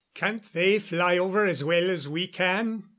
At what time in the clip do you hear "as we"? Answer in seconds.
1.91-2.25